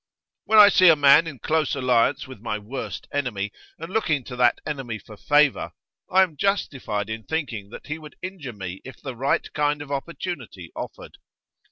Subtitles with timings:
[0.45, 4.35] 'When I see a man in close alliance with my worst enemy, and looking to
[4.35, 5.73] that enemy for favour,
[6.09, 9.91] I am justified in thinking that he would injure me if the right kind of
[9.91, 11.19] opportunity offered.